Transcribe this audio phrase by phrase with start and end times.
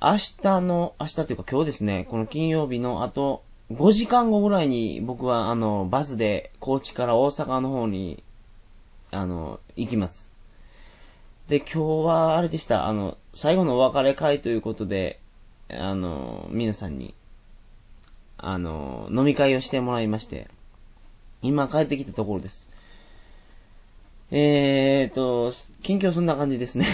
[0.00, 8.22] 明日の、明日というか今日ですね、この金曜日のあと5時間後ぐらいに僕はあの、バスで高知から大阪の方に、
[9.10, 10.30] あの、行きます。
[11.48, 15.18] で、今日はあれでした、あの、最後のお別れ会ということで、
[15.68, 17.12] あの、皆さんに、
[18.36, 20.46] あの、飲み会をしてもらいまして、
[21.42, 22.70] 今帰ってきたところです。
[24.30, 26.86] えーと、近況そんな感じですね。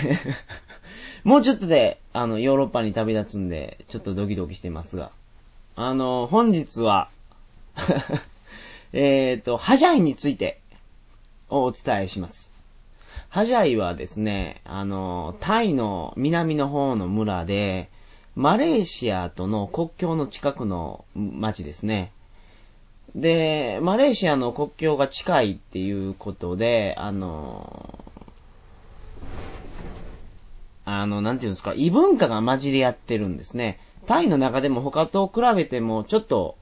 [1.25, 5.11] もうちょっとで、あの、ヨーロッパに旅立つんで、ちょっとドキドキしてますが。
[5.75, 7.09] あの、本日は、
[8.93, 10.61] えーと、ハジャイについて、
[11.49, 12.55] をお伝えします。
[13.31, 17.89] ハジャイはですね、あの、タイの南の方の村で、
[18.37, 22.13] マレーシアとの国境の近くの町ですね。
[23.15, 28.05] で、マレーシアの国境が近いっていうことで、あの、
[31.05, 33.79] あの、なんていうんですか、異文化が混じり合ってるんですね。
[34.07, 36.57] タイの中でも他と比べてもちょっと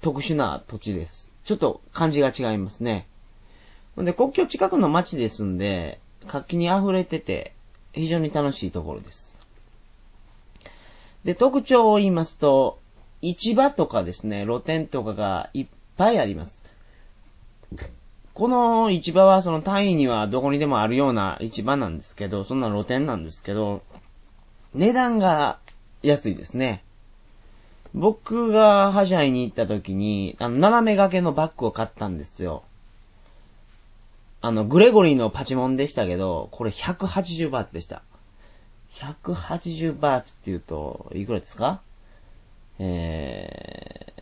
[0.00, 1.30] 特殊な土地です。
[1.44, 3.06] ちょっと感じが違いますね。
[3.94, 7.52] ほんで、国境近くの街ですんで、活気に溢れてて、
[7.92, 9.38] 非常に楽しいところです。
[11.24, 12.78] で、特徴を言いますと、
[13.20, 15.66] 市場とかですね、露店とかがいっ
[15.98, 16.64] ぱいあります。
[18.34, 23.82] この市場はそのタイにはどこにでもあるような市場なんですけど、そんな露店なんですけど、
[24.74, 25.58] 値段が
[26.02, 26.82] 安いですね。
[27.92, 32.62] 僕がハジャイに行った時に、あの、斜め掛けのバッグを買ったんですよ。
[34.42, 38.02] あの、グレゴリーのパチモンでしたけど、これ180バーツでした。
[38.94, 41.80] 180バーツって言うと、いくらですか？
[42.78, 44.12] え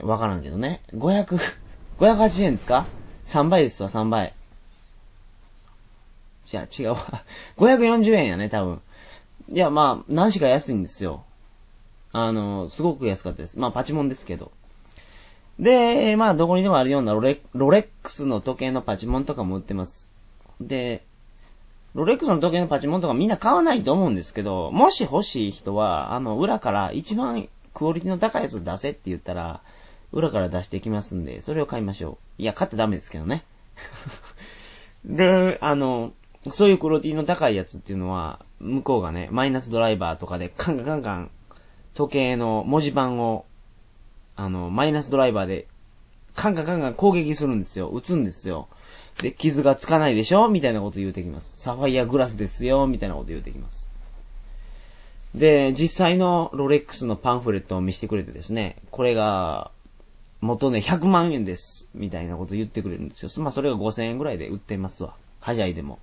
[0.00, 0.80] ー、わからんけどね。
[0.94, 1.38] 500、
[1.98, 2.86] 580円ですか？
[3.26, 4.32] ?3 倍ですわ、3倍。
[6.46, 6.96] じゃあ違うわ。
[7.58, 8.80] 540円やね、多分。
[9.50, 11.24] いや、まあ、何しか安いんですよ。
[12.12, 13.58] あの、すごく安かったです。
[13.58, 14.50] まあ、パチモンですけど。
[15.58, 20.12] で、まあ、どこにでもあるようなロレロレックスの時計のパチモンとかも売ってます。
[20.60, 21.02] で、
[21.94, 29.62] ロレックスの時計のパチモンとかみんな買わないと思うんですけど、もし欲しい人は、あの、裏から一番クオリティの高いやつを出せって言ったら、
[30.16, 32.42] 裏から出していきますんで、それを買いましょう。
[32.42, 33.44] いや、買ってダメですけどね。
[35.04, 36.12] で、あの、
[36.50, 41.30] そういうクオリティの高いやつっていうのは、向こうがね、マイナスドライバーとかでカンカンカンカン、
[41.94, 43.44] 時計の文字盤を、
[44.36, 45.66] あの、マイナスドライバーで、
[46.34, 47.88] カンカンカンカン攻撃するんですよ。
[47.88, 48.68] 撃つんですよ。
[49.20, 50.48] で、傷がつかないでしょ？
[50.48, 51.58] みたいなこと言うてきます。
[51.58, 53.90] サファイアグラスですよみたいなこと言うてきます。
[55.34, 59.70] で、実際のロレックスのパンフレットを見せてくれてですね、これが、
[60.46, 61.90] 元ね、100万円です。
[61.94, 63.42] みたいなこと言ってくれるんですよ。
[63.42, 65.14] まあ、それが5000円ぐらいで売ってますわ。
[65.40, 65.98] ハジャイでも。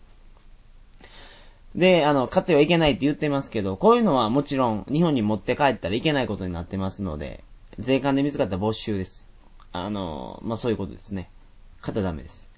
[1.75, 7.43] で、あの、買ってはいけないって言ってますけど、こういうのはもちろん日本に持って帰ったらいけないことになってますので、
[7.79, 9.27] 税関で見つかった没収です。
[9.71, 11.29] あの、まあ、そういうことですね。
[11.81, 12.51] 買ったらダメです。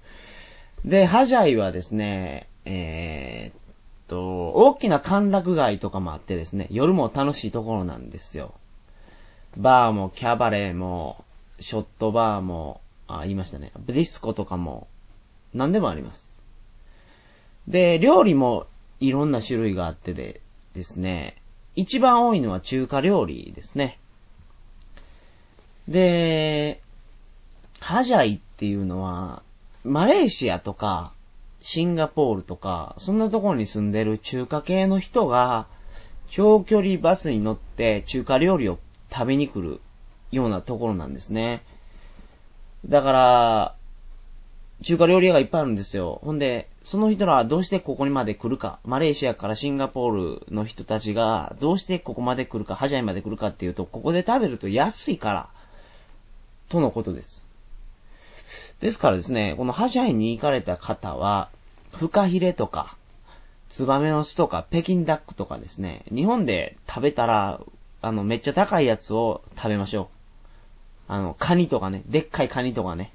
[0.84, 3.60] で、ハジャイはですね、えー、っ
[4.08, 8.54] と、大きな歓楽街とかもあってですね、夜も楽しいところなんですよ。
[9.56, 11.24] バーも、キャバレーも、
[11.60, 13.72] ショットバーも、あ、言いましたね。
[13.86, 14.88] ディスコとかも、
[15.52, 16.40] 何でもあります。
[17.68, 18.66] で、料理も
[19.00, 20.40] いろんな種類があってで
[20.74, 21.36] ですね、
[21.76, 23.98] 一番多いのは中華料理ですね。
[25.88, 26.80] で、
[27.80, 29.42] ハジャイっていうのは、
[29.84, 31.12] マレーシアとか、
[31.60, 35.66] シンガポールとか、そんなところに住んでる中華系の人が、
[36.28, 38.78] 長距離バスに乗って中華料理を
[39.14, 39.80] 食べに来る
[40.32, 41.62] ようなところなんですね。
[42.86, 43.74] だから、
[44.82, 46.20] 中華料理屋がいっぱいあるんですよ。
[46.24, 55.48] ほんで、その人らはどうしてここにまで来るか、マレーシアからシンガポールの人たちがどうしてここまで来るか、ハジャイまで来るかっていうと、ここで食べると安いから、
[56.68, 57.46] とのことです。
[58.80, 61.48] ですからですね、このハジャイに行かれた方は、
[61.92, 62.96] フカヒレとか、
[63.70, 67.60] ツバメの巣とか、北京ダックとかですね、日本で食べたら、
[68.04, 70.06] あの、めっちゃ高いやつを食べましょう。
[71.08, 73.12] あの、カニとかね、でっかいカニとかね。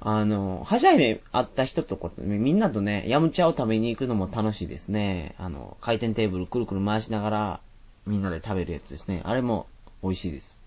[0.00, 5.34] あの、はじめ会った人とこみんなとね、ヤムチャを食べに行くのも楽しいですね。
[5.38, 7.60] あの、回転テーブルくるくる回しながら、
[8.06, 9.22] みんなで食べるやつですね。
[9.24, 9.66] あれも
[10.02, 10.60] 美味しいです。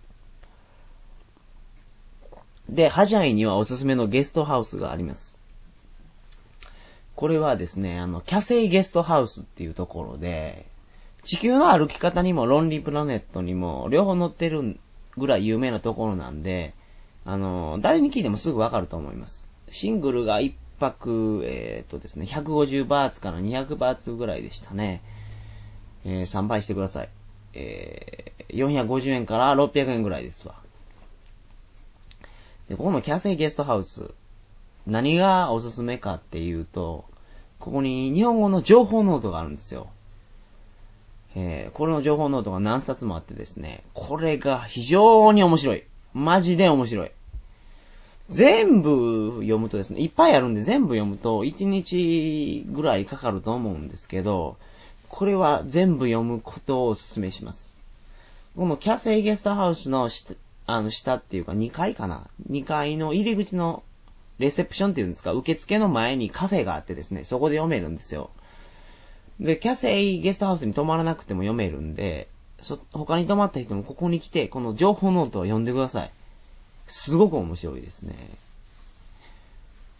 [2.70, 5.38] で、ハジャイにはおすすめのゲストハウスがあります。
[7.16, 10.66] これはですね、あの、キャセイゲストハウスっていうところで、
[11.24, 14.80] 地球の歩き方にもロンリープラネットにも両方載ってる
[15.18, 16.74] ぐらい有名なところなんで、
[17.26, 19.48] あの、誰に聞いてもすぐわかると思います。
[19.70, 25.02] シングルが1泊、えっ、ー、とですね、150バーツから200バーツぐらいでしたね。
[26.04, 27.10] えー、3倍してください。
[27.54, 30.56] えー、450円から600円ぐらいですわ。
[32.68, 34.12] で、ここのキャセイゲストハウス、
[34.88, 37.06] 何がおすすめかっていうと、
[37.60, 39.88] ここに日本語の情報ノートがあるんですよ。
[41.36, 45.84] えー、これの情報ノートが何冊もあってですね、これが非常に面白い。
[46.14, 47.12] マジで面白い。
[48.30, 54.58] 全部読むとですね、いっぱいあるんで全部読むと1日ぐらいかかると思うんですけど、
[55.10, 57.74] これは全部読むことをお勧めします。
[58.56, 60.36] このキャセイゲストハウスの下
[60.68, 63.84] あの下っていうか2階かな ?2 階の入り口の
[64.40, 68.30] レセプションっていうんですか、受付の前にカフェがあってですね、そこで読めるんですよ。
[69.42, 72.30] で、キャセイゲストハウスに泊まらなくても読めるんで、
[72.62, 76.12] そ、他に泊まった人もここに来て、この情報ノートを読んでください。
[76.86, 78.16] すごく面白いですね。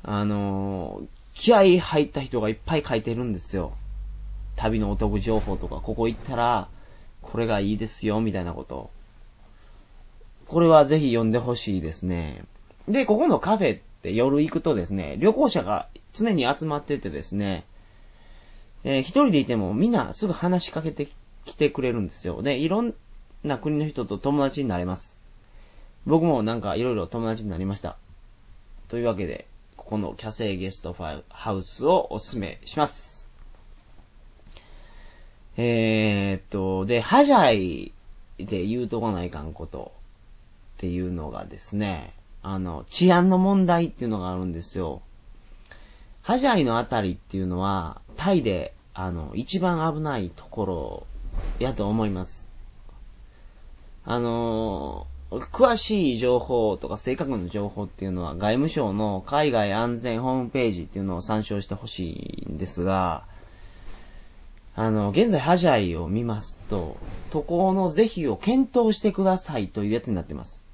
[0.04, 3.74] あのー、気合入った人がいっぱい書いてるんですよ。
[4.56, 6.68] 旅のお得情報とか、ここ行ったら、
[7.24, 8.92] これがいいですよ、みたいなこと。
[10.48, 12.44] これはぜひ読んでほしいですね。
[12.88, 17.64] で、ここのカフェって夜行くとですね、旅行者が常に集まっててですね、
[18.84, 21.08] えー、一人でいてもみんなすぐ話しかけて
[21.46, 22.42] きてくれるんですよ。
[22.42, 22.94] で、いろん
[23.44, 25.20] な国の人と友達になれます。
[26.06, 27.98] 僕もなんかいろいろ友達になりました。
[28.88, 29.48] というわけで、
[29.78, 33.30] ここのキャセイゲストハウスをおすすめします。
[35.58, 37.94] えー、っと、で、ハジャイ
[38.38, 39.92] で言うとこないかんこと
[40.78, 45.02] っていうのがですね、あの、治安の問題っていうのがあるんですよ。
[46.22, 51.08] ハジャイのあたりっていうのは、タイで、あの、一番危ないところ
[51.60, 52.50] やと思います。
[54.04, 63.24] あの詳しい情報とか正確な情報っていうのは外務省の海外安全ホームページっていうのを参照してほしいんですが、
[64.76, 66.98] あの、現在ハジャイを見ますと、
[67.30, 70.66] 渡航の是非を検討してくださいというやつになってます。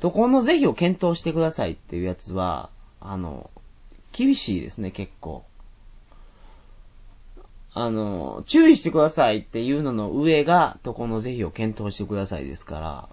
[0.00, 2.68] 渡航の是非を検討してくださいっていうやつは、
[3.00, 3.50] あの、
[4.12, 5.44] 厳しいですね、結構。
[7.74, 13.08] あの、注意してくださいっていうのの上が、とこの是非を検討してくださいですから、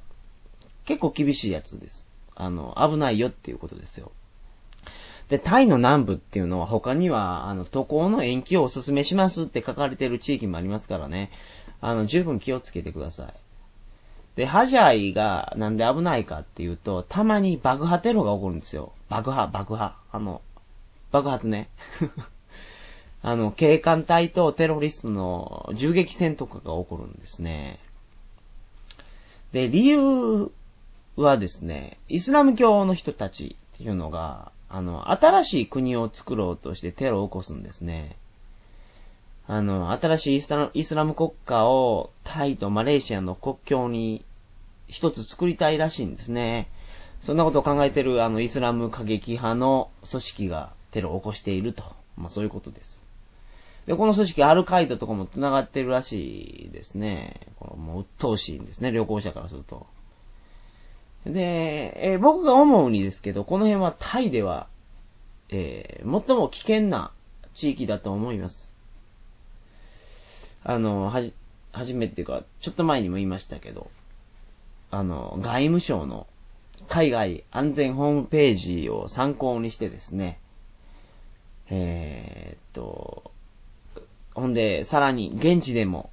[0.85, 2.09] 結構厳しいやつです。
[2.35, 4.11] あの、危ないよっていうことですよ。
[5.29, 11.31] で、タイの南部っていうのは他には、あの、渡航の延期をお勧めしますって書かれてる地域もありますからね。
[11.81, 13.33] あの、十分気をつけてください。
[14.35, 18.91] で、ハジャイがなんで危ないかっていうと、たまに爆破テロが起こるんですよ。
[19.09, 19.95] 爆破、爆破。
[20.11, 20.41] あの、
[21.11, 21.69] 爆発ね。
[23.21, 27.79] あの、警官隊とテロリストの銃撃戦とかが起こるんですね。
[29.51, 30.51] で、理由
[31.15, 38.15] はですね、イスラム教の人たちっていうのが、あの、新しい国を作ろうとしてテロを起こすんですね。
[39.47, 44.23] あの、新しいイスライスラム国家をタイとマレーシアの国境に
[44.87, 46.69] 一つ作りたいらしいんですね。
[47.21, 51.83] そんなことを考えてるあのイスラム過激派の組織がテロを起こしていると。
[52.17, 53.03] まあそういうことです。
[53.85, 57.39] で、この組織アルカイダとかも繋がってるらしいですね。
[57.59, 59.87] このもう鬱陶しいんですね、旅行者からすると。
[61.25, 64.67] で、えー、僕が思うにですけど、この辺はタイでは、
[65.49, 67.11] えー、最も危険な
[67.55, 68.73] 地域だと思います。
[70.63, 71.33] あの、はじ、
[71.71, 73.89] はじめっていうか、ちょっと前にも言いましたけど、
[74.91, 76.27] あの、外務省の
[76.87, 80.39] 海外安全ホームページを参考にしてですね、
[81.69, 83.31] えー、っと、
[84.33, 86.09] ほんで、さらに現地でも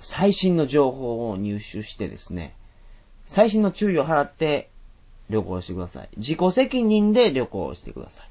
[0.00, 2.54] 最新の情報を入手してですね、
[3.26, 4.68] 最新の注意を払って
[5.30, 6.08] 旅行してください。
[6.16, 8.28] 自己責任で旅行してください。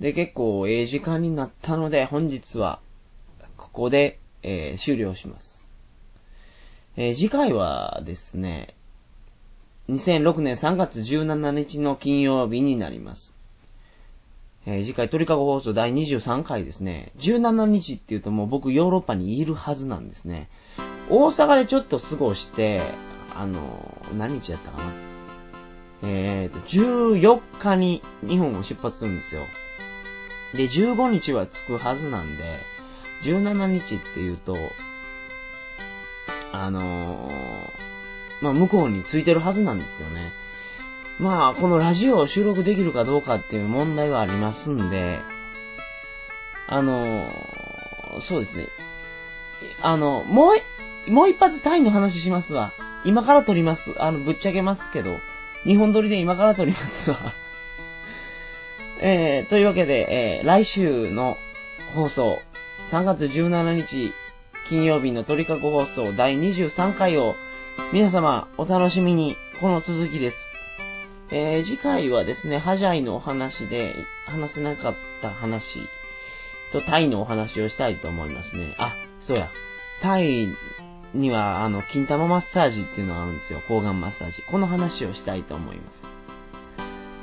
[0.00, 2.80] で、結構、ええ時間になったので、本日は、
[3.56, 5.68] ここで、えー、終了します。
[6.96, 8.74] えー、次回はですね、
[9.88, 13.36] 2006年3月17日の金曜日になります。
[14.66, 17.12] えー次回鳥かご放送第23回ですね。
[17.18, 20.48] 17日っていうともう僕ヨーロッパにいるはずなんですね。
[21.10, 22.80] 大阪でちょっと過ごして、
[23.36, 23.60] あの
[24.16, 24.90] 何日だったかな。
[26.02, 29.42] えーと、14日に日本を出発するんですよ。
[30.54, 32.44] で、15日は着くはずなんで、
[33.22, 34.56] 17日っていうと、
[36.52, 37.34] あのー
[38.42, 40.30] まあ、向こうについてるはずなんですよね。
[41.20, 45.20] まあ、このラジオを収録できるかどうかっていう問題はありますんで、
[46.66, 47.30] あの
[48.20, 48.66] そうですね。
[49.82, 50.52] あの、も
[51.06, 52.72] う、もう一発タイの話しますわ。
[53.04, 53.94] 今から撮ります。
[53.98, 55.18] あの、ぶっちゃけますけど、
[55.64, 57.18] 日本撮りで今から撮りますわ。
[59.00, 61.36] えー、というわけで、えー、来週の
[61.94, 62.40] 放送、
[62.86, 64.12] 3月17日
[64.68, 67.34] 金曜日の鳥かご放送第23回を
[67.92, 70.53] 皆様お楽しみに、この続きです。
[71.36, 73.92] えー、次回はですね、ハジャイのお話で
[74.24, 75.80] 話せなかった話
[76.72, 78.72] とタイのお話をしたいと思いますね。
[78.78, 79.48] あ、そうや。
[80.00, 80.46] タイ
[81.12, 83.60] には、あの、金玉マッサージっていうのがあるんですよ。
[83.66, 84.42] 抗がんマッサージ。
[84.42, 86.08] この話をしたいと思います。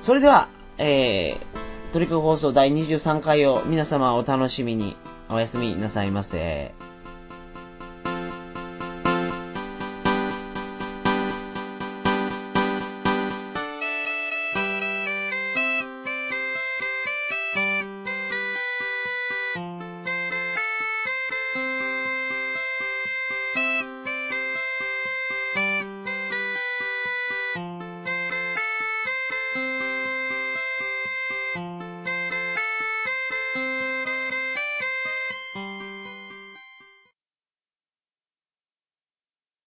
[0.02, 4.98] それでは、えー、トリック放送第23回を皆様お楽しみに
[5.30, 6.74] おやすみなさいませ。